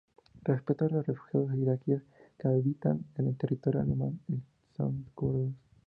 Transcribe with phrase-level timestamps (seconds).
[0.45, 2.01] Respecto a los refugiados iraquíes
[2.39, 4.41] que habitan en el territorio alemán, el
[4.75, 5.51] son kurdos.